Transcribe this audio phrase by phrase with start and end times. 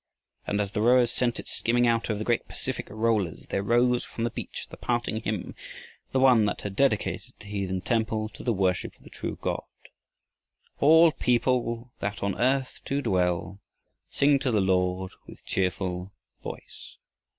[0.47, 4.03] And as the rowers sent it skimming out over the great Pacific rollers, there rose
[4.03, 5.53] from the beach the parting hymn,
[6.11, 9.63] the one that had dedicated the heathen temple to the worship of the true God:
[10.79, 13.59] All people that on earth do dwell,
[14.09, 16.11] Sing to the Lord with cheerful
[16.41, 16.95] voice.